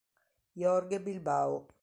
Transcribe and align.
Jorge 0.57 0.97
Bilbao 0.97 1.69